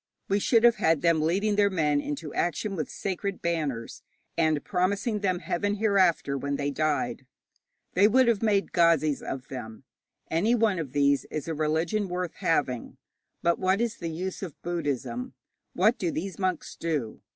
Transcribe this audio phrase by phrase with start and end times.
[0.27, 4.01] We should have had them leading their men into action with sacred banners,
[4.35, 7.27] and promising them heaven hereafter when they died.
[7.93, 9.83] They would have made Ghazis of them.
[10.31, 12.97] Any one of these is a religion worth having.
[13.43, 15.35] But what is the use of Buddhism?
[15.73, 17.21] What do these monks do?